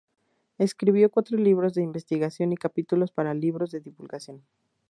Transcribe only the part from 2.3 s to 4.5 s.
y capítulos para libros de divulgación.